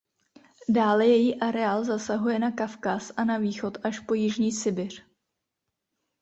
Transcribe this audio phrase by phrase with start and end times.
[0.69, 5.03] Dále její areál zasahuje na Kavkaz a na východ až po jižní Sibiř.